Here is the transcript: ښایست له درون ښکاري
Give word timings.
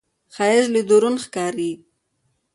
ښایست 0.35 0.69
له 0.75 0.81
درون 0.89 1.15
ښکاري 1.23 1.71